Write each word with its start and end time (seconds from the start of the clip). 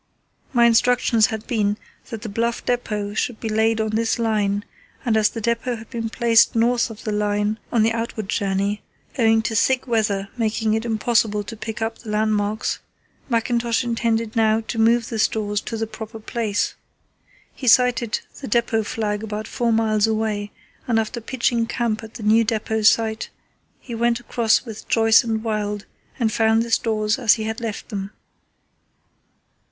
My 0.51 0.65
instructions 0.65 1.27
had 1.27 1.45
been 1.45 1.77
that 2.09 2.23
the 2.23 2.27
Bluff 2.27 2.65
depot 2.65 3.13
should 3.13 3.39
be 3.39 3.49
laid 3.49 3.79
on 3.79 3.91
this 3.91 4.17
line, 4.17 4.65
and 5.05 5.15
as 5.15 5.29
the 5.29 5.39
depot 5.41 5.75
had 5.75 5.91
been 5.91 6.09
placed 6.09 6.55
north 6.55 6.89
of 6.89 7.03
the 7.03 7.11
line 7.11 7.59
on 7.71 7.83
the 7.83 7.91
outward 7.91 8.27
journey, 8.27 8.81
owing 9.19 9.43
to 9.43 9.53
thick 9.53 9.85
weather 9.85 10.29
making 10.35 10.73
it 10.73 10.85
impossible 10.85 11.43
to 11.43 11.55
pick 11.55 11.83
up 11.83 11.99
the 11.99 12.09
landmarks, 12.09 12.79
Mackintosh 13.29 13.83
intended 13.83 14.35
now 14.35 14.61
to 14.69 14.79
move 14.79 15.09
the 15.09 15.19
stores 15.19 15.61
to 15.61 15.77
the 15.77 15.85
proper 15.85 16.19
place. 16.19 16.73
He 17.53 17.67
sighted 17.67 18.21
the 18.39 18.47
depot 18.47 18.81
flag 18.81 19.21
about 19.21 19.47
four 19.47 19.71
miles 19.71 20.07
away, 20.07 20.51
and 20.87 20.99
after 20.99 21.21
pitching 21.21 21.67
camp 21.67 22.03
at 22.03 22.15
the 22.15 22.23
new 22.23 22.43
depot 22.43 22.81
site, 22.81 23.29
he 23.79 23.93
went 23.93 24.19
across 24.19 24.65
with 24.65 24.87
Joyce 24.89 25.23
and 25.23 25.43
Wild 25.43 25.85
and 26.19 26.31
found 26.31 26.63
the 26.63 26.71
stores 26.71 27.19
as 27.19 27.35
he 27.35 27.43
had 27.43 27.61
left 27.61 27.89
them. 27.89 28.09